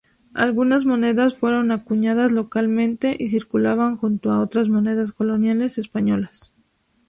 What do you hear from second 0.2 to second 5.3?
Algunas monedas fueron acuñadas localmente y circulaban junto a otras monedas